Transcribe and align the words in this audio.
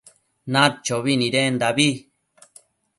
Nadi 0.53 1.13
nidendabi 1.21 1.87